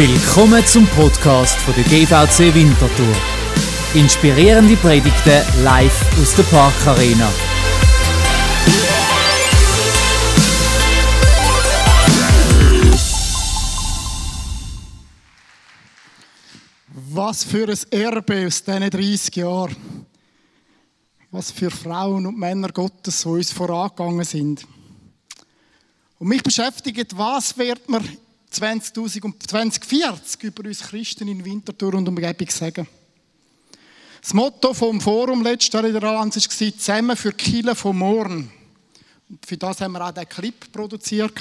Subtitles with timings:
[0.00, 3.14] Willkommen zum Podcast von der GVC Winterthur.
[3.92, 7.30] Inspirierende Predigten live aus der Parkarena.
[17.12, 20.06] Was für ein Erbe aus diesen 30 Jahren.
[21.30, 24.66] Was für Frauen und Männer Gottes, die uns vorangegangen sind.
[26.18, 32.08] Und mich beschäftigt, was wird man 20.000 und 2040 über uns Christen in Winterthur und
[32.08, 32.86] Umgebung sagen.
[34.20, 38.52] Das Motto vom Forum letztes Jahr in der Allianz war «Zusammen für Kille von morgen».
[39.28, 41.32] Und für das haben wir auch diesen Clip produziert.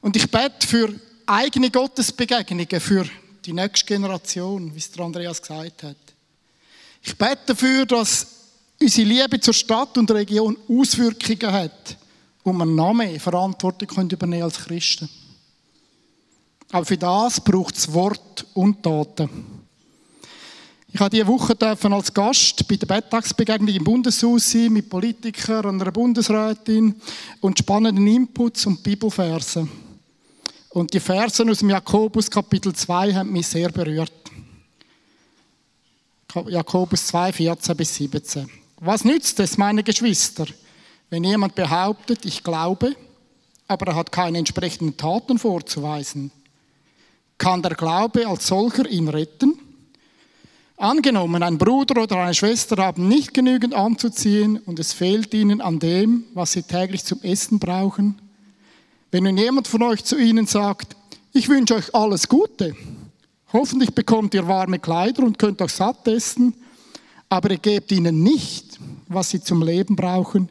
[0.00, 0.94] Und ich bete für
[1.26, 3.06] eigene Gottesbegegnungen, für
[3.44, 5.96] die nächste Generation, wie es Andreas gesagt hat.
[7.02, 8.26] Ich bete dafür, dass
[8.80, 11.96] unsere Liebe zur Stadt und Region Auswirkungen hat
[12.42, 15.08] und wir noch mehr Verantwortung übernehmen als Christen.
[16.72, 19.28] Aber für das braucht es Wort und Taten.
[20.92, 25.80] Ich habe diese Woche als Gast bei der Bettagsbegegnung im Bundeshaus sein, mit Politikern und
[25.80, 27.00] einer Bundesrätin
[27.40, 29.70] und spannenden Inputs und Bibelversen.
[30.70, 34.12] Und die Versen aus dem Jakobus Kapitel 2 haben mich sehr berührt.
[36.46, 38.50] Jakobus 2, 14 bis 17.
[38.80, 40.46] Was nützt es, meine Geschwister,
[41.08, 42.94] wenn jemand behauptet, ich glaube,
[43.68, 46.32] aber er hat keine entsprechenden Taten vorzuweisen?
[47.40, 49.58] Kann der Glaube als solcher ihn retten?
[50.76, 55.78] Angenommen, ein Bruder oder eine Schwester haben nicht genügend anzuziehen und es fehlt ihnen an
[55.78, 58.20] dem, was sie täglich zum Essen brauchen.
[59.10, 60.94] Wenn nun jemand von euch zu ihnen sagt,
[61.32, 62.76] ich wünsche euch alles Gute,
[63.54, 66.52] hoffentlich bekommt ihr warme Kleider und könnt auch satt essen,
[67.30, 70.50] aber ihr gebt ihnen nicht, was sie zum Leben brauchen,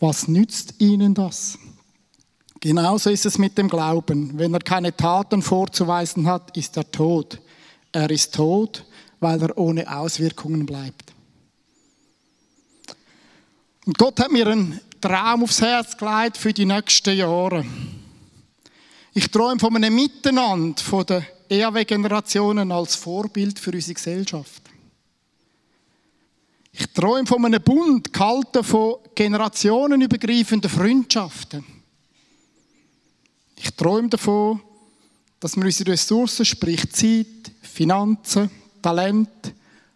[0.00, 1.58] was nützt ihnen das?
[2.62, 4.38] Genauso ist es mit dem Glauben.
[4.38, 7.40] Wenn er keine Taten vorzuweisen hat, ist er tot.
[7.90, 8.84] Er ist tot,
[9.18, 11.12] weil er ohne Auswirkungen bleibt.
[13.84, 17.66] Und Gott hat mir einen Traum aufs Herz gelegt für die nächsten Jahre.
[19.12, 24.62] Ich träume von einem Miteinander von den EAW-Generationen als Vorbild für unsere Gesellschaft.
[26.70, 31.81] Ich träume von einem Bund, gehalten von generationenübergreifenden Freundschaften.
[33.64, 34.60] Ich träume davon,
[35.38, 38.50] dass wir unsere Ressourcen, sprich Zeit, Finanzen,
[38.82, 39.28] Talent,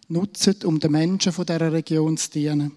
[0.07, 2.71] nutzen, um den Menschen von dieser Region zu dienen.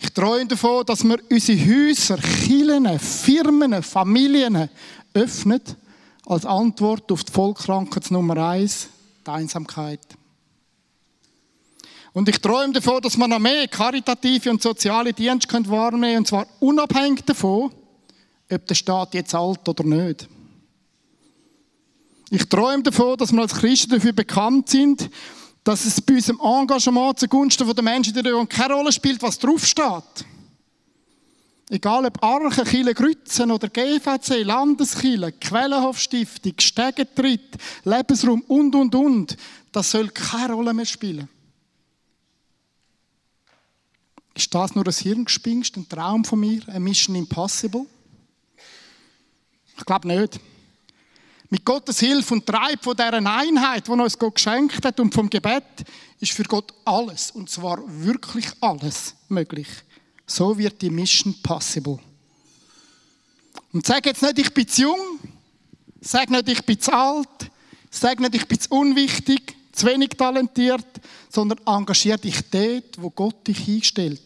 [0.00, 4.68] Ich träume davon, dass wir unsere Häuser, Kirchen, Firmen, Familien
[5.14, 5.62] öffnen
[6.26, 8.88] als Antwort auf die Volkskrankheit Nummer eins,
[9.24, 10.00] die Einsamkeit.
[12.12, 16.26] Und ich träume davon, dass wir noch mehr karitative und soziale Dienste wahrnehmen können, und
[16.26, 17.70] zwar unabhängig davon,
[18.50, 20.28] ob der Staat jetzt alt oder nicht.
[22.30, 25.08] Ich träume davon, dass wir als Christen dafür bekannt sind,
[25.62, 29.38] dass es bei unserem Engagement zugunsten der Menschen in der Region keine Rolle spielt, was
[29.38, 30.24] draufsteht.
[31.68, 39.36] Egal ob Arche, Chile, Grützen oder GVC, Landeskille, Quellenhofstiftung, Stegentritt, Lebensraum und, und, und,
[39.72, 41.28] das soll keine Rolle mehr spielen.
[44.34, 47.86] Ist das nur ein Hirngespinst, ein Traum von mir, ein Mission Impossible?
[49.76, 50.40] Ich glaube nicht.
[51.48, 55.30] Mit Gottes Hilfe und Treib von dieser Einheit, die uns Gott geschenkt hat und vom
[55.30, 55.64] Gebet,
[56.18, 59.68] ist für Gott alles, und zwar wirklich alles möglich.
[60.26, 61.98] So wird die Mission possible.
[63.72, 65.20] Und sag jetzt nicht, ich bin zu jung,
[66.00, 67.28] sag nicht, ich bin zu alt,
[67.90, 70.86] sag nicht, ich bin zu unwichtig, zu wenig talentiert,
[71.28, 74.25] sondern engagier dich dort, wo Gott dich einstellt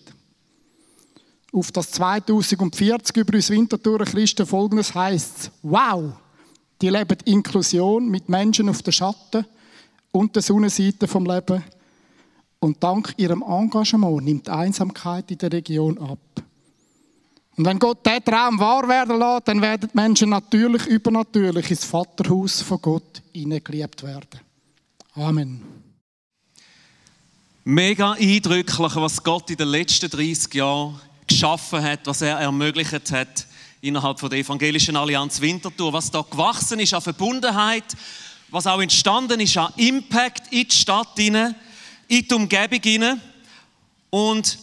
[1.53, 6.12] auf das 2040 über uns Winterthur Christen folgendes heißt: Wow,
[6.81, 9.44] die leben Inklusion mit Menschen auf der Schatten
[10.12, 11.62] und der Sonnenseite vom Leben.
[12.59, 16.19] Und dank ihrem Engagement nimmt die Einsamkeit in der Region ab.
[17.57, 21.84] Und wenn Gott diesen Traum wahr werden lässt, dann werden die Menschen natürlich, übernatürlich ins
[21.84, 24.41] Vaterhaus von Gott hineingeliebt werden.
[25.15, 25.63] Amen.
[27.65, 31.01] Mega eindrücklich, was Gott in den letzten 30 Jahren
[31.41, 33.47] geschaffen hat, was er ermöglicht hat
[33.81, 37.97] innerhalb von der evangelischen Allianz Winterthur, was da gewachsen ist an Verbundenheit,
[38.51, 41.54] was auch entstanden ist an Impact in die Stadt in
[42.10, 43.21] die Umgebung hinein.
[44.10, 44.59] Und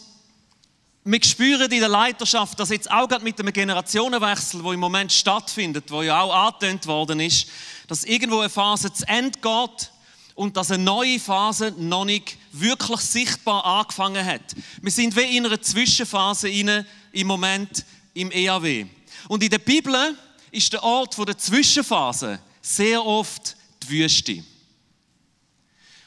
[1.04, 5.12] wir spüren in der Leiterschaft, dass jetzt auch gerade mit dem Generationenwechsel, wo im Moment
[5.12, 7.48] stattfindet, wo ja auch angetönt worden ist,
[7.88, 9.92] dass irgendwo eine Phase zu Ende geht
[10.38, 14.56] und dass eine neue Phase noch nicht wirklich sichtbar angefangen hat.
[14.84, 18.86] Wir sind wie in einer Zwischenphase im Moment im EAW.
[19.30, 20.16] Und in der Bibel
[20.52, 24.44] ist der Ort der Zwischenphase sehr oft die Wüste.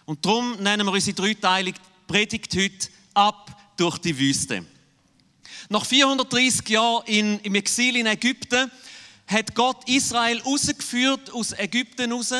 [0.05, 4.65] Und darum nennen wir unsere dreiteilige Predigt heute ab durch die Wüste.
[5.69, 7.05] Nach 430 Jahren
[7.43, 8.71] im Exil in Ägypten
[9.27, 12.31] hat Gott Israel rausgeführt aus Ägypten raus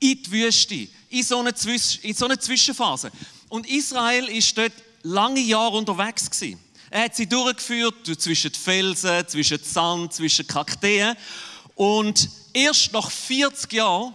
[0.00, 3.10] in die Wüste, in so eine, Zwisch in so eine Zwischenphase.
[3.48, 4.72] Und Israel ist dort
[5.02, 6.58] lange Jahre unterwegs gewesen.
[6.88, 11.14] Er hat sie durchgeführt zwischen Felsen, zwischen Sand, zwischen Kakteen.
[11.74, 14.14] Und erst nach 40 Jahren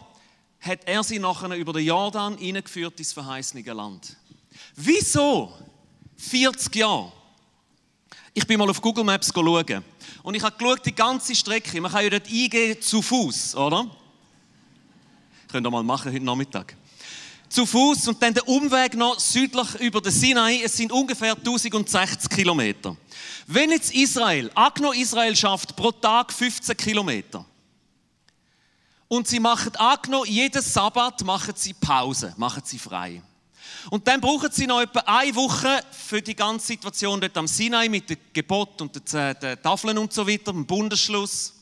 [0.60, 4.16] hat er sie nachher über den Jordan hineingeführt ins verheißene Land.
[4.76, 5.54] Wieso
[6.18, 7.12] 40 Jahre?
[8.34, 9.84] Ich bin mal auf Google Maps schauen.
[10.24, 11.80] Und ich habe die ganze Strecke.
[11.80, 13.90] Man kann ja dort eingehen zu Fuß, oder?
[15.56, 16.76] Könnt ihr mal machen heute Nachmittag
[17.48, 20.60] zu Fuß und dann der Umweg noch südlich über den Sinai.
[20.62, 22.98] Es sind ungefähr 1060 Kilometer.
[23.48, 27.46] Wenn jetzt Israel, angenommen Israel schafft pro Tag 15 Kilometer
[29.08, 33.22] und sie machen angenommen jeden Sabbat machen sie Pause, machen sie frei.
[33.90, 37.88] Und dann brauchen sie noch etwa eine Woche für die ganze Situation dort am Sinai
[37.88, 41.55] mit dem Gebot und den Tafeln und so weiter, dem Bundesschluss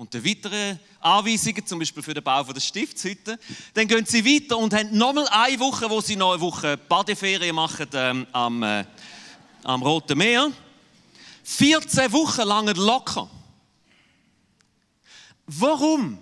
[0.00, 3.38] und den weiteren Anweisungen, zum Beispiel für den Bau der Stiftshütte.
[3.74, 7.54] Dann gehen sie weiter und haben nochmal eine Woche, wo sie noch eine Woche Badeferien
[7.54, 8.86] machen ähm, am, äh,
[9.62, 10.50] am Roten Meer.
[11.44, 13.28] 14 Wochen lang locker.
[15.46, 16.16] Warum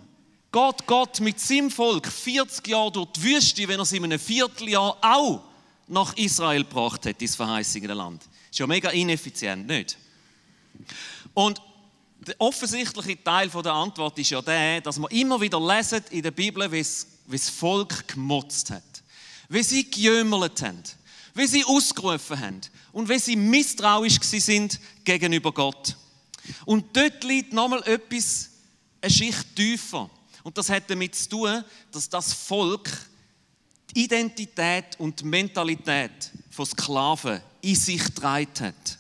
[0.51, 4.19] geht Gott mit seinem Volk 40 Jahre durch die Wüste, wenn er sie in einem
[4.19, 5.45] Vierteljahr auch
[5.87, 8.23] nach Israel gebracht hat, ins verheißene Land?
[8.23, 9.97] Das ist ja mega ineffizient, nicht?
[11.33, 11.63] Und
[12.27, 16.31] der offensichtliche Teil der Antwort ist ja der, dass wir immer wieder lesen in der
[16.31, 16.85] Bibel, wie
[17.31, 18.83] das Volk gemotzt hat,
[19.49, 20.83] wie sie gejümmelt haben,
[21.35, 22.61] wie sie ausgerufen haben
[22.93, 25.97] und wie sie misstrauisch sind gegenüber Gott.
[26.65, 28.51] Und dort liegt nochmal etwas,
[29.01, 30.11] eine Schicht tiefer.
[30.43, 32.91] Und das hat damit zu tun, dass das Volk
[33.95, 38.98] die Identität und die Mentalität von Sklaven in sich getragen hat.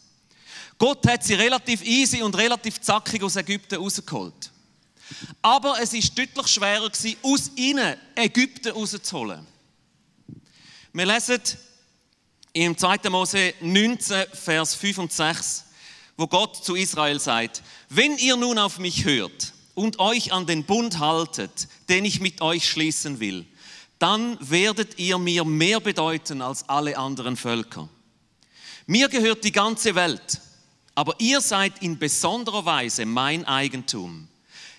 [0.78, 4.52] Gott hat sie relativ easy und relativ zackig aus Ägypten rausgeholt.
[5.42, 9.44] Aber es ist deutlich schwerer gewesen, aus ihnen Ägypten rauszuholen.
[10.92, 11.40] Wir lesen
[12.52, 13.10] im 2.
[13.10, 15.64] Mose 19, Vers 5 und 6,
[16.16, 20.64] wo Gott zu Israel sagt, wenn ihr nun auf mich hört und euch an den
[20.64, 23.46] Bund haltet, den ich mit euch schließen will,
[23.98, 27.88] dann werdet ihr mir mehr bedeuten als alle anderen Völker.
[28.86, 30.40] Mir gehört die ganze Welt
[30.98, 34.26] aber ihr seid in besonderer Weise mein Eigentum.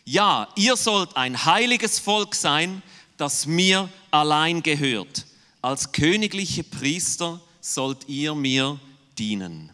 [0.04, 2.84] Ja, ihr sollt ein heiliges Volk sein,
[3.16, 5.26] das mir allein gehört.
[5.62, 8.78] Als königliche Priester sollt ihr mir
[9.18, 9.72] dienen.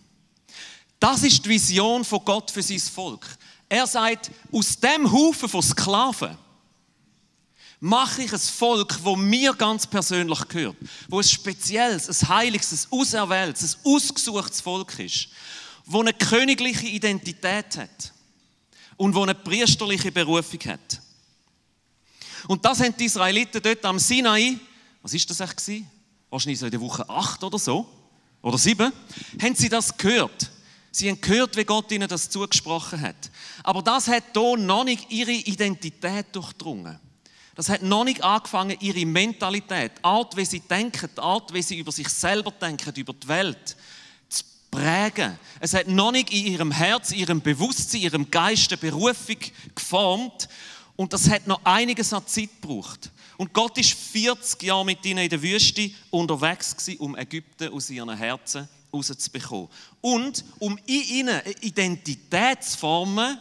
[1.00, 3.25] Das ist die Vision von Gott für sein Volk.
[3.68, 6.38] Er sagt, aus dem Haufen von Sklaven
[7.80, 10.77] mache ich ein Volk, wo mir ganz persönlich gehört,
[11.09, 15.30] wo ein spezielles, ein heiliges, ein auserwähltes, ein ausgesuchtes Volk ist
[15.86, 18.14] wo eine königliche Identität hat
[18.98, 21.02] und wo eine priesterliche Berufung hat.
[22.48, 24.58] Und das haben die Israeliten dort am Sinai,
[25.02, 25.86] was ist das eigentlich
[26.30, 27.88] Wahrscheinlich so in der Woche 8 oder so,
[28.42, 28.92] oder 7,
[29.42, 30.52] haben sie das gehört.
[30.92, 33.31] Sie haben gehört, wie Gott ihnen das zugesprochen hat.
[33.64, 37.00] Aber das hat hier noch nicht ihre Identität durchdrungen.
[37.56, 41.62] Das hat noch nicht angefangen, ihre Mentalität, die Art, wie sie denken, die Art, wie
[41.62, 43.78] sie über sich selber denken, über die Welt,
[44.76, 45.38] prägen.
[45.60, 49.38] Es hat noch nicht in ihrem Herz, ihrem Bewusstsein, ihrem Geist eine Berufung
[49.74, 50.48] geformt.
[50.96, 53.12] Und das hat noch einiges an Zeit gebraucht.
[53.38, 57.90] Und Gott ist 40 Jahre mit ihnen in der Wüste unterwegs gewesen, um Ägypten aus
[57.90, 59.68] ihren Herzen rauszubekommen.
[60.02, 63.40] Und um in ihnen eine Identität zu formen,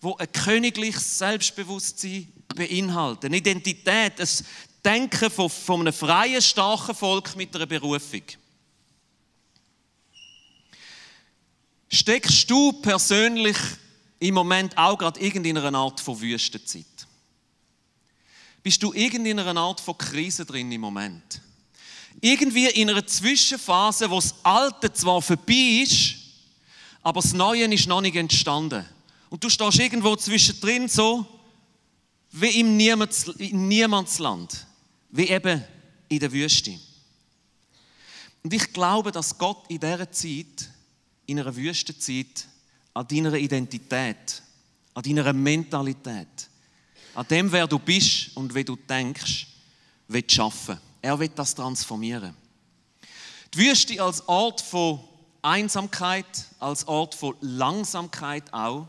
[0.00, 3.24] wo ein königliches Selbstbewusstsein beinhaltet.
[3.24, 4.28] Eine Identität, ein
[4.84, 8.22] Denken von, von einem freien, starken Volk mit einer Berufung.
[11.94, 13.56] Steckst du persönlich
[14.18, 16.84] im Moment auch gerade irgendeiner Art von Wüstenzeit?
[18.64, 21.40] Bist du irgendeiner Art von Krise drin im Moment?
[22.20, 26.16] Irgendwie in einer Zwischenphase, wo das Alte zwar vorbei ist,
[27.00, 28.84] aber das Neue ist noch nicht entstanden.
[29.30, 31.24] Und du stehst irgendwo zwischendrin so,
[32.32, 34.66] wie im Niemands, Niemandsland,
[35.10, 35.62] wie eben
[36.08, 36.76] in der Wüste.
[38.42, 40.73] Und ich glaube, dass Gott in dieser Zeit
[41.26, 42.46] in einer Wüstenzeit
[42.92, 44.42] an deiner Identität,
[44.94, 46.48] an deiner Mentalität,
[47.14, 49.46] an dem, wer du bist und wie du denkst,
[50.08, 50.78] wird schaffen.
[51.00, 52.34] Er wird das transformieren.
[53.52, 55.00] Die Wüste als Ort von
[55.42, 58.88] Einsamkeit, als Ort von Langsamkeit auch.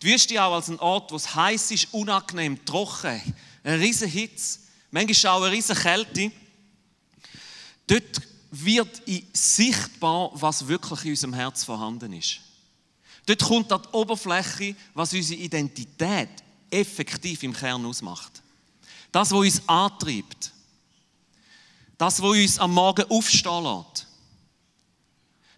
[0.00, 3.20] Die Wüste auch als ein Ort, wo es heiß ist, unangenehm, trocken,
[3.64, 6.32] eine riesige Hitze, manchmal auch eine riesige Kälte.
[7.86, 8.21] Dort
[8.52, 12.40] wird sichtbar, was wirklich in unserem Herz vorhanden ist.
[13.24, 16.28] Dort kommt an die Oberfläche, was unsere Identität
[16.70, 18.42] effektiv im Kern ausmacht.
[19.10, 20.52] Das, was uns antreibt.
[21.96, 24.06] Das, was uns am Morgen aufstehen lässt.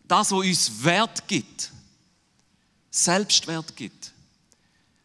[0.06, 1.72] Das, was uns Wert gibt.
[2.90, 4.12] Selbstwert gibt.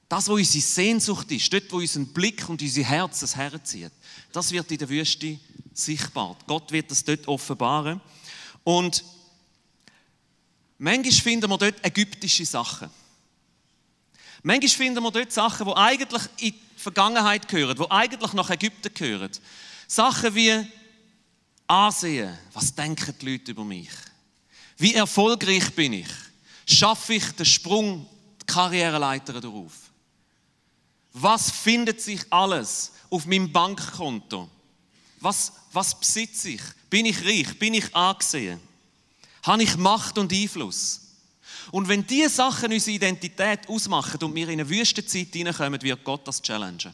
[0.07, 3.91] Das, was unsere Sehnsucht ist, dort, wo unseren Blick und unser Herz das herzieht,
[4.31, 5.39] das wird in der Wüste
[5.79, 6.35] sichtbar.
[6.47, 8.01] Gott wird das dort offenbaren.
[8.63, 9.03] Und
[10.77, 12.89] manchmal finden wir dort ägyptische Sachen.
[14.43, 18.93] Manchmal finden wir dort Sachen, die eigentlich in die Vergangenheit gehören, die eigentlich nach Ägypten
[18.93, 19.31] gehören.
[19.87, 20.65] Sachen wie
[21.67, 22.37] Ansehen.
[22.53, 23.89] Was denken die Leute über mich?
[24.77, 26.07] Wie erfolgreich bin ich?
[26.65, 28.07] Schaffe ich den Sprung,
[28.41, 29.73] die Karriereleiter darauf?
[31.13, 34.49] Was findet sich alles auf meinem Bankkonto?
[35.19, 36.61] Was, was besitze ich?
[36.89, 37.59] Bin ich reich?
[37.59, 38.59] Bin ich angesehen?
[39.43, 41.01] Habe ich Macht und Einfluss?
[41.71, 46.27] Und wenn diese Sachen unsere Identität ausmachen und wir in eine Wüstenzeit hineinkommen, wird Gott
[46.27, 46.93] das challengen.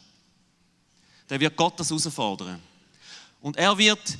[1.28, 2.62] Dann wird Gott das herausfordern.
[3.42, 4.18] Und er wird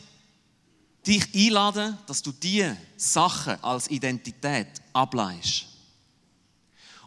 [1.06, 5.66] dich einladen, dass du diese Sachen als Identität ableist.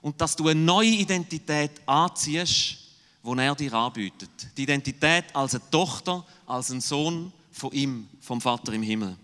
[0.00, 2.76] Und dass du eine neue Identität anziehst,
[3.22, 4.30] die er dir anbietet.
[4.56, 9.16] Die Identität als eine Tochter, als ein Sohn von ihm, vom Vater im Himmel.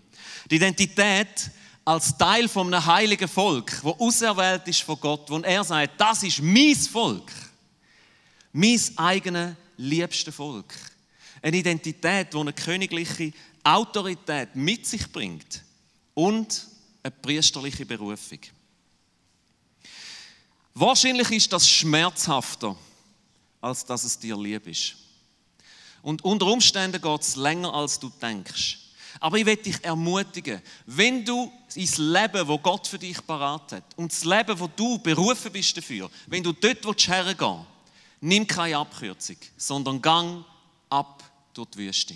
[0.49, 1.51] Die Identität
[1.83, 6.23] als Teil von einem heiligen Volk, wo auserwählt ist von Gott, wo er sagt, das
[6.23, 7.31] ist mein Volk,
[8.51, 10.73] mein eigenes liebstes Volk.
[11.41, 13.31] Eine Identität, die eine königliche
[13.63, 15.63] Autorität mit sich bringt
[16.15, 16.67] und
[17.03, 18.39] eine priesterliche Berufung.
[20.73, 22.75] Wahrscheinlich ist das schmerzhafter,
[23.65, 24.95] als dass es dir lieb ist.
[26.03, 28.77] Und unter Umständen geht es länger, als du denkst.
[29.19, 33.83] Aber ich will dich ermutigen, wenn du ins Leben, wo Gott für dich parat hat,
[33.95, 37.65] und das Leben, wo du berufen bist dafür, wenn du dort hergehen willst,
[38.21, 40.45] nimm keine Abkürzung, sondern gang
[40.89, 42.15] ab durch die Wüste.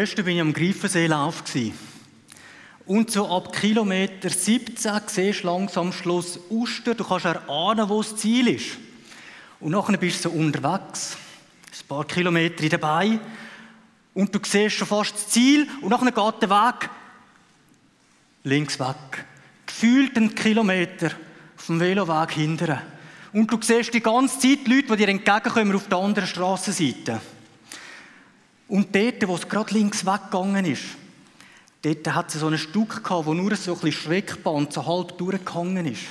[0.00, 1.42] Gestern war ich am Greifenseelauf.
[2.86, 6.94] Und so ab Kilometer 17 siehst du langsam Schluss Uster.
[6.94, 8.78] Du kannst erahnen, wo das Ziel ist.
[9.58, 11.16] Und nachher bist du so unterwegs,
[11.72, 13.18] ein paar Kilometer dabei.
[14.14, 15.66] Und du siehst schon fast das Ziel.
[15.80, 16.90] Und nachher geht der Weg
[18.44, 19.26] links weg.
[19.66, 21.10] Gefühlt einen Kilometer
[21.56, 22.82] auf dem Veloweg hinterher.
[23.32, 27.20] Und du siehst die ganze Zeit die Leute, die dir entgegenkommen auf der anderen Straßenseite.
[28.68, 30.84] Und dort, wo es gerade links weggegangen ist,
[31.82, 35.16] dort hat es so ein Stück gehabt, wo nur so ein bisschen Schreckband so halb
[35.16, 36.04] durchgegangen ist.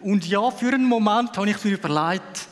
[0.00, 2.48] Und ja, für einen Moment habe ich mir überlegt,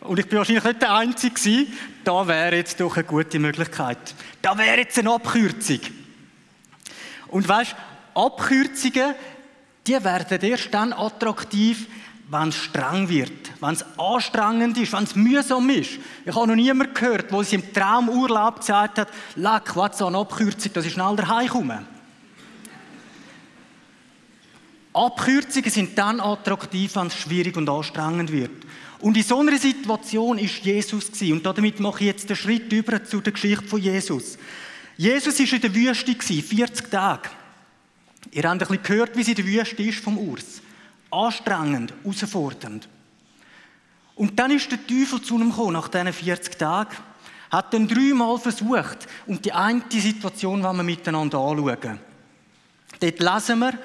[0.00, 1.72] und ich bin wahrscheinlich nicht der Einzige gewesen,
[2.02, 4.14] da wäre jetzt doch eine gute Möglichkeit.
[4.42, 5.78] Da wäre jetzt eine Abkürzung.
[7.28, 7.76] Und weißt,
[8.14, 9.14] Abkürzungen,
[9.86, 11.86] die werden erst dann attraktiv,
[12.32, 15.98] wenn es streng wird, wenn es anstrengend ist, wenn es mühsam ist.
[16.24, 20.18] Ich habe noch niemanden gehört, der sich im Traumurlaub gesagt hat, leck, was so eine
[20.18, 21.86] Abkürzung, dass ich schnell daheim komme.
[24.94, 28.64] Abkürzungen sind dann attraktiv, wenn es schwierig und anstrengend wird.
[29.00, 31.32] Und in so einer Situation ist Jesus gewesen.
[31.34, 34.38] Und damit mache ich jetzt den Schritt über zu der Geschichte von Jesus.
[34.96, 37.28] Jesus war in der Wüste 40 Tage.
[38.30, 40.61] Ihr habt ein bisschen gehört, wie es in der Wüste ist vom Urs
[41.12, 42.88] anstrengend, herausfordernd.
[44.14, 46.96] Und dann ist der Teufel zu ihm gekommen, nach diesen 40 Tagen,
[47.50, 52.00] hat dann dreimal versucht, und die eine Situation wollen wir miteinander anschauen.
[53.00, 53.78] Dort lesen wir,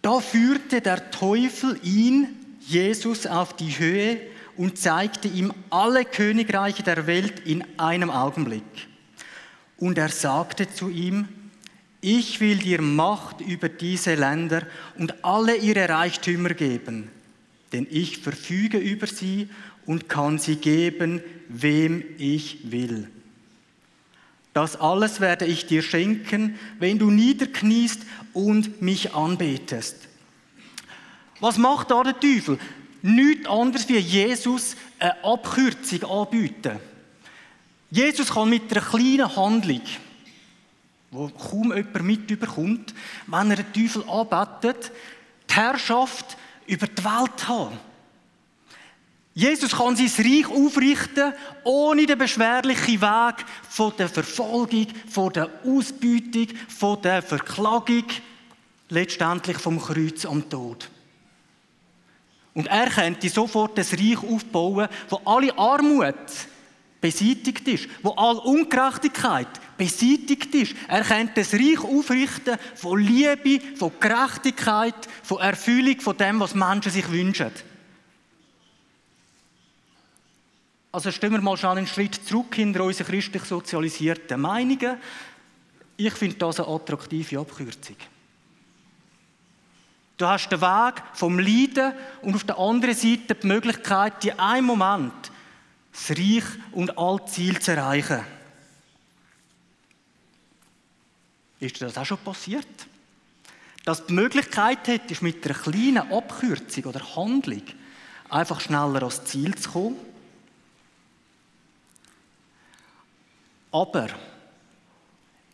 [0.00, 4.20] da führte der Teufel ihn, Jesus, auf die Höhe
[4.56, 8.88] und zeigte ihm alle Königreiche der Welt in einem Augenblick.
[9.78, 11.28] Und er sagte zu ihm,
[12.00, 14.62] ich will dir Macht über diese Länder
[14.96, 17.10] und alle ihre Reichtümer geben,
[17.72, 19.48] denn ich verfüge über sie
[19.86, 23.08] und kann sie geben, wem ich will.
[24.52, 28.02] Das alles werde ich dir schenken, wenn du niederkniest
[28.32, 29.96] und mich anbetest.
[31.40, 32.58] Was macht da der Teufel?
[33.02, 36.78] Nichts anderes wie Jesus eine Abkürzung anbieten.
[37.90, 39.82] Jesus kann mit einer kleinen Handlung
[41.10, 42.94] wo kaum jemand mitbekommt,
[43.26, 44.92] wenn er den Teufel anbetet,
[45.48, 46.36] die Herrschaft
[46.66, 47.78] über die Welt haben.
[49.34, 56.48] Jesus kann sein Reich aufrichten, ohne den beschwerlichen Weg von der Verfolgung, von der Ausbeutung,
[56.68, 58.04] von der Verklagung,
[58.88, 60.90] letztendlich vom Kreuz am Tod.
[62.52, 66.16] Und er könnte sofort das Reich aufbauen, wo alle Armut
[67.00, 70.74] beseitigt ist, wo alle Ungerechtigkeit beseitigt ist.
[70.88, 76.92] Er könnte das Reich aufrichten von Liebe, von Gerechtigkeit, von Erfüllung von dem, was Menschen
[76.92, 77.52] sich wünschen.
[80.90, 84.96] Also stellen wir mal schon einen Schritt zurück hinter unsere christlich sozialisierten Meinungen.
[85.96, 87.96] Ich finde das eine attraktive Abkürzung.
[90.16, 91.92] Du hast den Weg vom Leiden
[92.22, 95.30] und auf der anderen Seite die Möglichkeit, in einem Moment
[95.92, 98.20] das Reich und all Ziel zu erreichen.
[101.60, 102.66] Ist dir das auch schon passiert?
[103.84, 107.62] Dass du die Möglichkeit hättest, mit einer kleinen Abkürzung oder Handlung
[108.28, 109.96] einfach schneller ans Ziel zu kommen?
[113.70, 114.08] Aber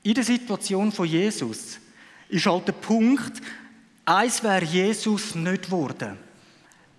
[0.02, 1.78] in der Situation von Jesus
[2.28, 3.40] ist halt der Punkt,
[4.04, 6.18] eins wäre Jesus nicht geworden.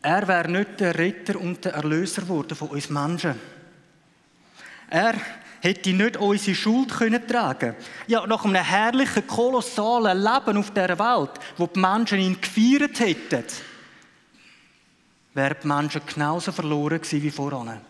[0.02, 3.40] Er wäre nicht der Retter und der Erlöser geworden von uns Menschen.
[4.90, 5.16] Er
[5.66, 7.76] hätte nicht unsere Schuld können tragen
[8.08, 13.44] Ja, nach einem herrlichen, kolossalen Leben auf der Welt, wo die Menschen ihn gefeiert hätten,
[15.34, 17.82] wären die Menschen genauso verloren gewesen wie voran.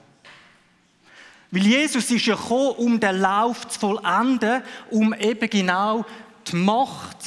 [1.52, 6.06] Weil Jesus ist ja gekommen, um den Lauf zu vollenden, um eben genau
[6.48, 7.18] die Macht,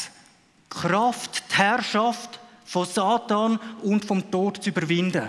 [0.73, 5.29] die Kraft, die Herrschaft von Satan und vom Tod zu überwinden.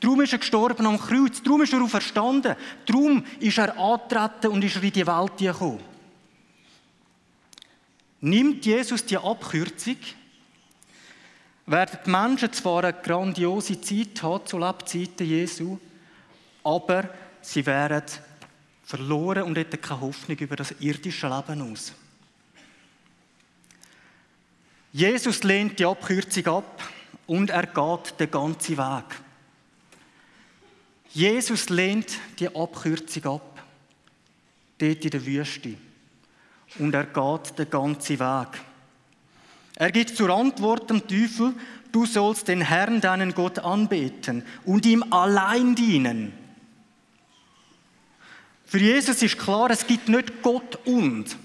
[0.00, 2.54] Darum ist er gestorben am Kreuz, darum ist er auferstanden,
[2.86, 5.80] darum ist er angetreten und ist er in die Welt gekommen.
[8.20, 9.96] Nimmt Jesus die Abkürzung,
[11.66, 15.78] werden die Menschen zwar eine grandiose Zeit haben zu Lebzeiten Jesu,
[16.64, 18.02] aber sie wären
[18.84, 21.92] verloren und hätten keine Hoffnung über das irdische Leben aus.
[24.92, 26.82] Jesus lehnt die Abkürzung ab
[27.26, 29.04] und er geht den ganzen Weg.
[31.10, 33.62] Jesus lehnt die Abkürzung ab,
[34.78, 35.74] dort in der Wüste.
[36.78, 38.48] Und er geht den ganzen Weg.
[39.76, 41.54] Er gibt zur Antwort dem Teufel,
[41.92, 46.32] du sollst den Herrn, deinen Gott, anbeten und ihm allein dienen.
[48.64, 51.36] Für Jesus ist klar, es gibt nicht Gott und.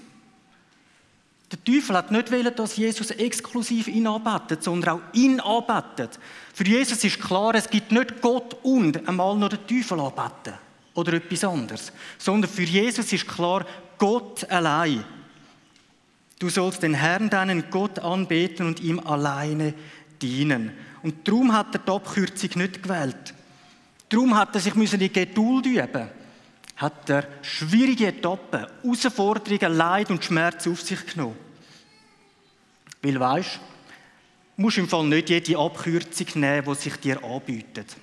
[1.54, 6.18] Der Teufel hat nicht wollen, dass Jesus exklusiv ihn anbetet, sondern auch ihn anbetet.
[6.52, 10.54] Für Jesus ist klar, es gibt nicht Gott und einmal nur den Teufel anbeten
[10.94, 13.64] oder etwas anderes, sondern für Jesus ist klar,
[13.98, 15.04] Gott allein.
[16.40, 19.74] Du sollst den Herrn, deinen Gott, anbeten und ihm alleine
[20.20, 20.72] dienen.
[21.04, 23.32] Und darum hat er die Abkürzung nicht gewählt.
[24.08, 26.10] Darum hat er sich in Geduld üben
[26.76, 31.43] hat er schwierige Etappen, Herausforderungen, Leid und Schmerz auf sich genommen.
[33.04, 33.60] Weil weisst,
[34.56, 37.96] musst im Fall nicht jede Abkürzung nehmen, die sich dir anbietet.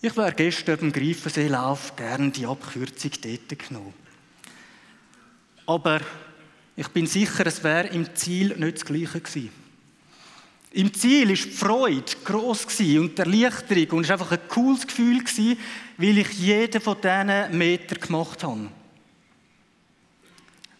[0.00, 3.94] Ich wäre gestern beim Greifenseelauf gerne die Abkürzung dort genommen.
[5.66, 6.00] Aber
[6.74, 9.50] ich bin sicher, es wäre im Ziel nicht das Gleiche gewesen.
[10.72, 13.98] Im Ziel war die Freude gross und die Erleichterung.
[13.98, 15.22] Und es war einfach ein cooles Gefühl,
[15.98, 18.70] weil ich jeden von diesen Metern gemacht habe.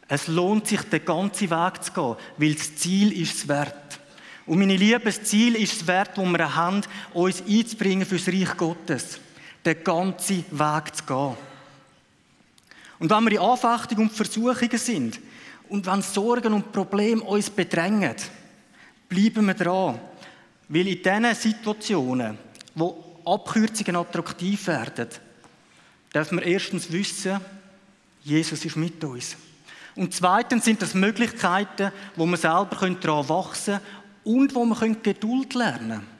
[0.09, 4.01] Es lohnt sich, den ganzen Weg zu gehen, weil das Ziel ist es wert.
[4.47, 6.83] Und meine Liebe, das Ziel ist es wert, wo wir haben,
[7.14, 9.19] uns einzubringen für das Reich Gottes.
[9.64, 11.37] Den ganzen Weg zu gehen.
[12.99, 15.21] Und wenn wir in Anfechtung und Versuchungen sind
[15.69, 18.14] und wenn Sorgen und Probleme uns bedrängen,
[19.09, 19.99] bleiben wir dran.
[20.69, 22.38] Weil in diesen Situationen,
[22.75, 25.09] wo Abkürzungen attraktiv werden,
[26.14, 27.40] dürfen wir erstens wissen,
[28.23, 29.37] Jesus ist mit uns.
[29.97, 33.79] Und zweitens sind das Möglichkeiten, wo wir selber daran wachsen
[34.25, 36.15] können und wo wir Geduld lernen können.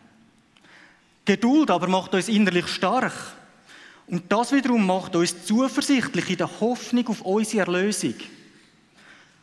[1.25, 3.15] Geduld aber macht uns innerlich stark.
[4.07, 8.15] Und das wiederum macht uns zuversichtlich in der Hoffnung auf unsere Erlösung.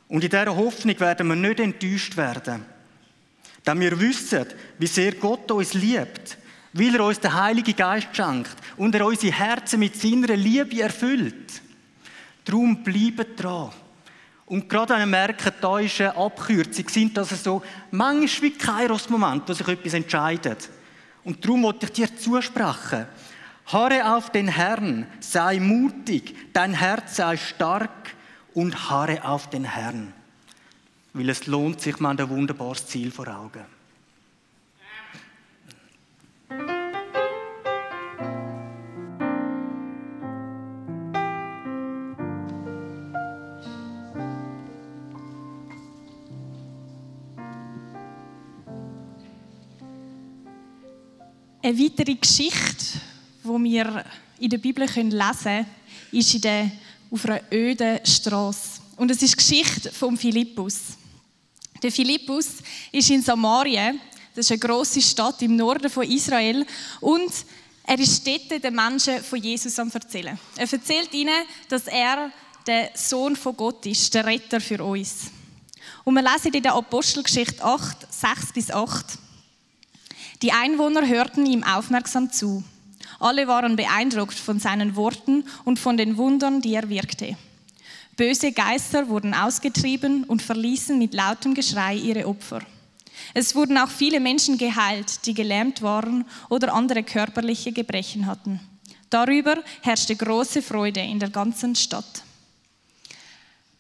[0.08, 2.66] Und in dieser Hoffnung werden wir nicht enttäuscht werden.
[3.66, 4.46] Denn wir wissen,
[4.78, 6.38] wie sehr Gott uns liebt,
[6.74, 11.62] weil er uns den Heiligen Geist schenkt und er unsere Herzen mit seiner Liebe erfüllt.
[12.46, 13.72] Darum bleibt dran.
[14.52, 19.48] Und gerade wenn wir merken, da ist eine Abkürzung, sind das so manchmal wie Kairos-Moment,
[19.48, 20.70] wo sich etwas entscheidet.
[21.24, 23.06] Und darum wollte ich dir zusprechen.
[23.68, 28.14] Harre auf den Herrn, sei mutig, dein Herz sei stark
[28.54, 30.12] und harre auf den Herrn.
[31.14, 33.81] Weil es lohnt sich, man ein wunderbares Ziel vor Augen.
[51.72, 53.00] Eine weitere Geschichte,
[53.46, 54.04] die wir
[54.42, 55.66] in der Bibel lesen können,
[56.12, 56.70] ist in der,
[57.10, 58.82] auf einer öden Straße.
[58.98, 60.98] Und es ist die Geschichte von Philippus.
[61.82, 62.48] Der Philippus
[62.92, 64.02] ist in Samarien,
[64.36, 66.66] das ist eine große Stadt im Norden von Israel,
[67.00, 67.32] und
[67.86, 70.38] er ist dort den Menschen von Jesus am erzählen.
[70.58, 72.34] Er erzählt ihnen, dass er
[72.68, 75.32] der Sohn von Gott ist, der Retter für uns.
[76.04, 79.21] Und wir lesen in der Apostelgeschichte 8, 6 bis 8.
[80.42, 82.64] Die Einwohner hörten ihm aufmerksam zu.
[83.20, 87.38] Alle waren beeindruckt von seinen Worten und von den Wundern, die er wirkte.
[88.18, 92.62] Böse Geister wurden ausgetrieben und verließen mit lautem Geschrei ihre Opfer.
[93.34, 98.60] Es wurden auch viele Menschen geheilt, die gelähmt waren oder andere körperliche Gebrechen hatten.
[99.10, 102.24] Darüber herrschte große Freude in der ganzen Stadt.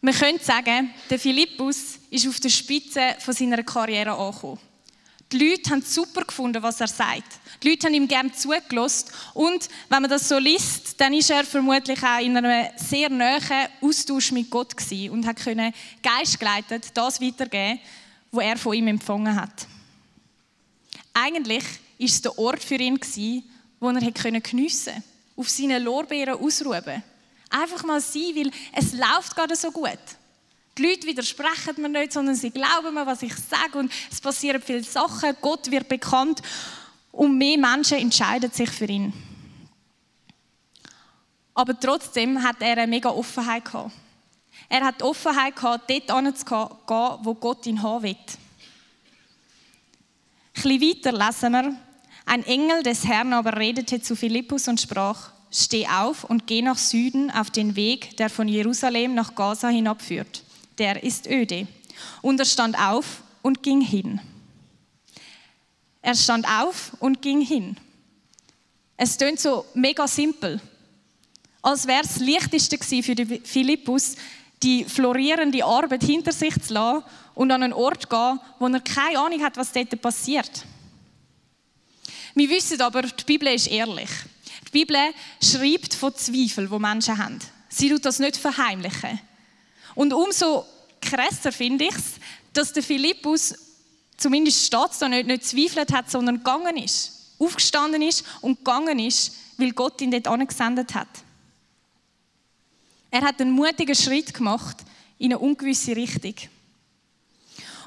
[0.01, 4.70] Man könnte sagen, der Philippus ist auf der Spitze von seiner Karriere angekommen.
[5.31, 7.39] Die Leute haben super gefunden, was er sagt.
[7.63, 9.09] Die Leute haben ihm gerne zugelassen.
[9.33, 13.67] Und wenn man das so liest, dann ist er vermutlich auch in einem sehr nahen
[13.81, 17.79] Austausch mit Gott gewesen und hat können geistgeleitet das weitergeben,
[18.31, 19.67] was er von ihm empfangen hat.
[21.13, 21.63] Eigentlich
[21.97, 23.43] ist es der Ort für ihn gewesen,
[23.79, 25.03] wo er geniessen konnte,
[25.37, 27.03] auf seinen Lorbeeren ausruhen.
[27.49, 29.99] Einfach mal sein, weil es läuft gerade so gut.
[30.77, 34.61] Die Leute widersprechen mir nicht, sondern sie glauben mir, was ich sage und es passieren
[34.61, 35.35] viele Sachen.
[35.41, 36.41] Gott wird bekannt
[37.11, 39.13] und mehr Menschen entscheiden sich für ihn.
[41.53, 43.91] Aber trotzdem hat er eine mega Offenheit gehabt.
[44.69, 48.15] Er hat die Offenheit gehabt, dort hinzugehen, wo Gott ihn haben will.
[50.55, 51.75] Ein bisschen weiter lesen wir,
[52.25, 56.77] ein Engel des Herrn aber redete zu Philippus und sprach, steh auf und geh nach
[56.77, 60.43] Süden auf den Weg, der von Jerusalem nach Gaza hinabführt
[60.81, 61.67] der ist öde.
[62.23, 64.19] Und er stand auf und ging hin.
[66.01, 67.77] Er stand auf und ging hin.
[68.97, 70.59] Es tönt so mega simpel,
[71.61, 74.15] als wäre es Leichteste für Philippus,
[74.63, 77.03] die florierende Arbeit hinter sich zu lassen
[77.35, 80.65] und an einen Ort zu gehen, wo er keine Ahnung hat, was dort passiert.
[82.33, 84.09] Wir wissen aber, die Bibel ist ehrlich.
[84.67, 84.97] Die Bibel
[85.43, 87.39] schreibt von Zweifeln, die Menschen haben.
[87.69, 89.19] Sie tut das nicht verheimlichen.
[89.95, 90.65] Und umso
[91.01, 92.13] krasser finde ich es,
[92.53, 93.53] dass der Philippus,
[94.17, 97.35] zumindest steht es da nicht, nicht zweifelt hat, sondern gegangen ist.
[97.39, 101.07] Aufgestanden ist und gegangen ist, weil Gott ihn dort angesendet hat.
[103.09, 104.77] Er hat einen mutigen Schritt gemacht
[105.17, 106.35] in eine ungewisse Richtung.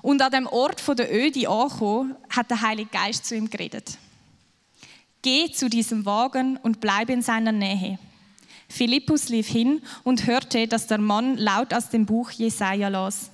[0.02, 3.96] Und an dem Ort von der Öde angekommen, hat der Heilige Geist zu ihm geredet.
[5.22, 7.98] Geh zu diesem Wagen und bleib in seiner Nähe.
[8.74, 13.30] Philippus lief hin und hörte, dass der Mann laut aus dem Buch Jesaja las.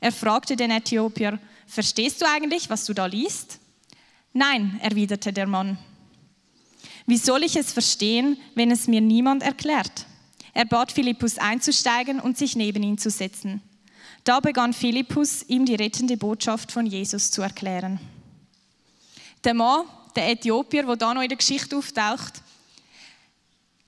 [0.00, 3.60] Er fragte den Äthiopier: Verstehst du eigentlich, was du da liest?
[4.32, 5.78] Nein, erwiderte der Mann.
[7.06, 10.06] Wie soll ich es verstehen, wenn es mir niemand erklärt?
[10.52, 13.62] Er bat Philippus einzusteigen und sich neben ihn zu setzen.
[14.24, 18.00] Da begann Philippus, ihm die rettende Botschaft von Jesus zu erklären.
[19.44, 19.84] Der Mann,
[20.16, 22.42] der Äthiopier, der da noch in der Geschichte auftaucht,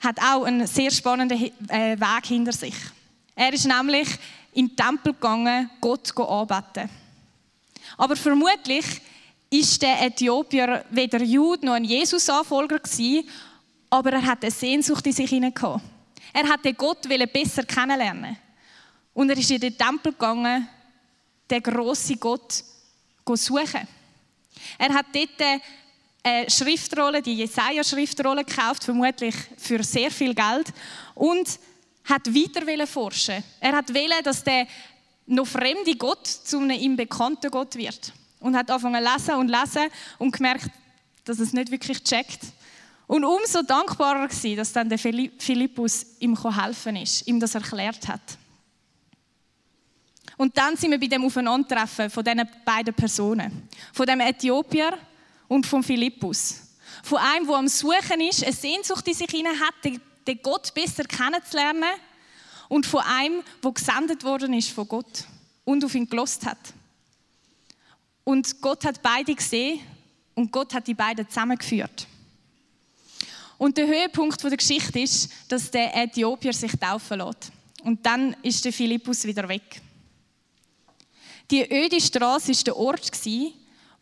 [0.05, 2.75] hat auch einen sehr spannenden äh, Weg hinter sich.
[3.35, 4.09] Er ist nämlich
[4.53, 6.89] in den Tempel gegangen, Gott anbeten.
[7.97, 8.85] Aber vermutlich
[9.51, 13.29] ist der Äthiopier weder Jude noch ein Jesus-Anfolger gewesen,
[13.91, 15.55] aber er hat eine Sehnsucht in sich hinein
[16.33, 18.37] Er hat den Gott besser kennenlernen.
[19.13, 20.69] Und er ist in den Tempel gegangen,
[21.49, 23.87] den grossen Gott zu suchen.
[24.79, 25.63] Er hat dort
[26.49, 30.73] Schriftrolle, die Jesaja-Schriftrolle gekauft, vermutlich für sehr viel Geld,
[31.15, 31.59] und
[32.05, 33.43] hat weiter forschen.
[33.61, 34.67] Er hat wollen, dass der
[35.27, 38.13] noch fremde Gott zu einem ihm bekannten Gott wird.
[38.41, 40.71] Und hat angefangen zu lesen und lesen und gemerkt,
[41.25, 42.41] dass es nicht wirklich checkt.
[43.07, 48.39] Und umso dankbarer war, dass dann der Philippus ihm helfen ist, ihm das erklärt hat.
[50.37, 53.69] Und dann sind wir bei dem Aufeinandertreffen von diesen beiden Personen.
[53.93, 54.99] Von dem Äthiopier
[55.49, 56.61] und von Philippus.
[57.03, 59.75] Von einem, der am Suchen ist, eine Sehnsucht in sich hat,
[60.27, 61.85] den Gott besser kennenzulernen.
[62.69, 65.25] Und von einem, der gesendet worden ist von Gott
[65.65, 66.59] und auf ihn gelost hat.
[68.25, 69.81] Und Gott hat beide gesehen
[70.35, 72.07] und Gott hat die beiden zusammengeführt.
[73.59, 77.53] Und der Höhepunkt der Geschichte ist, dass der Äthiopier sich taufen lässt.
[77.83, 79.81] Und dann ist der Philippus wieder weg.
[81.51, 83.13] Die öde Straße war der Ort,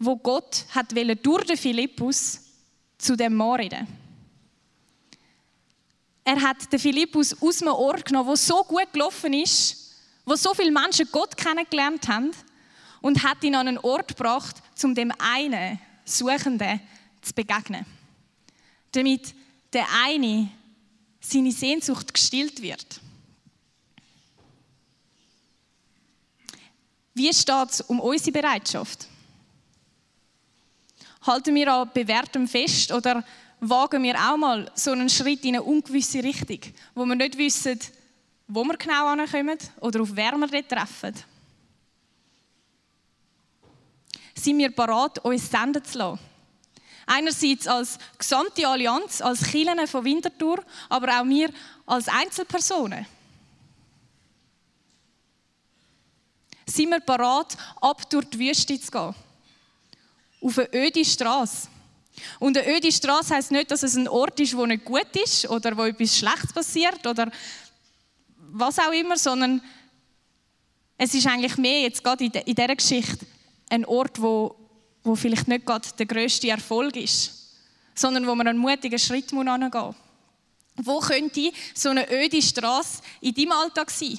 [0.04, 2.40] wo Gott hat durch den Philippus
[2.98, 3.86] zu dem Mann reden
[6.24, 10.54] Er hat den Philippus aus einem Ort genommen, wo so gut gelaufen ist, wo so
[10.54, 12.32] viele Menschen Gott kennengelernt haben
[13.00, 16.80] und hat ihn an einen Ort gebracht, um dem einen Suchenden
[17.20, 17.86] zu begegnen.
[18.90, 19.34] Damit
[19.72, 20.50] der eine
[21.20, 23.00] seine Sehnsucht gestillt wird.
[27.14, 29.06] Wie steht es um unsere Bereitschaft?
[31.22, 33.24] Halten wir an bewährtem fest oder
[33.60, 36.58] wagen wir auch mal so einen Schritt in eine ungewisse Richtung,
[36.94, 37.78] wo wir nicht wissen,
[38.48, 41.14] wo wir genau ankommen oder auf wer wir dort treffen?
[44.34, 46.18] Sind wir bereit, uns senden zu lassen?
[47.06, 51.50] Einerseits als gesamte Allianz, als Kirchen von Winterthur, aber auch wir
[51.86, 53.06] als Einzelpersonen.
[56.66, 59.14] Sind wir bereit, ab durch die Wüste zu gehen?
[60.42, 61.68] Auf eine öde Straße.
[62.38, 65.48] Und eine öde Straße heisst nicht, dass es ein Ort ist, wo nicht gut ist
[65.48, 67.30] oder wo etwas Schlechtes passiert oder
[68.36, 69.62] was auch immer, sondern
[70.98, 73.26] es ist eigentlich mehr jetzt gerade in dieser Geschichte
[73.70, 74.54] ein Ort, wo,
[75.02, 77.56] wo vielleicht nicht gerade der größte Erfolg ist,
[77.94, 79.94] sondern wo man einen mutigen Schritt angehen muss.
[80.76, 84.18] Wo könnte so eine öde Straße in deinem Alltag sein?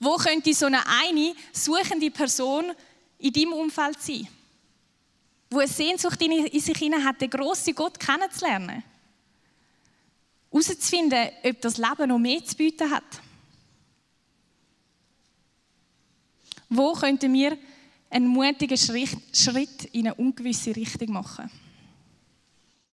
[0.00, 2.72] Wo könnte so eine eine suchende Person
[3.18, 4.28] in deinem Umfeld sein?
[5.50, 8.82] Wo eine Sehnsucht in sich hinein hat, den grossen Gott kennenzulernen.
[10.50, 13.04] Herauszufinden, ob das Leben noch mehr zu bieten hat.
[16.68, 17.56] Wo könnten wir
[18.10, 21.50] einen mutigen Schritt in eine ungewisse Richtung machen?